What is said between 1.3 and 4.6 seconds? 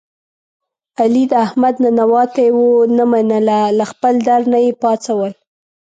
د احمد ننواتې و نه منله له خپل در نه